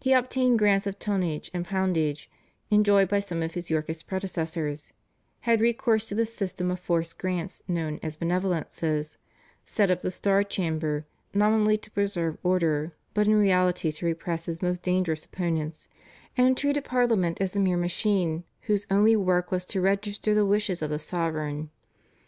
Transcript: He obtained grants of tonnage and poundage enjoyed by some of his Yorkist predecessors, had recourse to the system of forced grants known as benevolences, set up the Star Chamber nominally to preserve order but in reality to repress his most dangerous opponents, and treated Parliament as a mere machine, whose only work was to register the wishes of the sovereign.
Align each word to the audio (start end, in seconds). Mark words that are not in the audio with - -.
He 0.00 0.12
obtained 0.12 0.58
grants 0.58 0.88
of 0.88 0.98
tonnage 0.98 1.48
and 1.54 1.64
poundage 1.64 2.28
enjoyed 2.68 3.08
by 3.08 3.20
some 3.20 3.44
of 3.44 3.54
his 3.54 3.70
Yorkist 3.70 4.08
predecessors, 4.08 4.92
had 5.42 5.60
recourse 5.60 6.08
to 6.08 6.16
the 6.16 6.26
system 6.26 6.68
of 6.72 6.80
forced 6.80 7.16
grants 7.18 7.62
known 7.68 8.00
as 8.02 8.16
benevolences, 8.16 9.18
set 9.64 9.88
up 9.88 10.00
the 10.02 10.10
Star 10.10 10.42
Chamber 10.42 11.06
nominally 11.32 11.78
to 11.78 11.92
preserve 11.92 12.38
order 12.42 12.92
but 13.14 13.28
in 13.28 13.34
reality 13.36 13.92
to 13.92 14.04
repress 14.04 14.46
his 14.46 14.62
most 14.62 14.82
dangerous 14.82 15.26
opponents, 15.26 15.86
and 16.36 16.56
treated 16.56 16.84
Parliament 16.84 17.40
as 17.40 17.54
a 17.54 17.60
mere 17.60 17.76
machine, 17.76 18.42
whose 18.62 18.88
only 18.90 19.14
work 19.14 19.52
was 19.52 19.64
to 19.66 19.80
register 19.80 20.34
the 20.34 20.44
wishes 20.44 20.82
of 20.82 20.90
the 20.90 20.98
sovereign. 20.98 21.70